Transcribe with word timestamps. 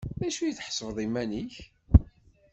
D 0.19 0.21
acu 0.27 0.47
tḥesbeḍ 0.57 0.97
iman-ik? 1.05 1.55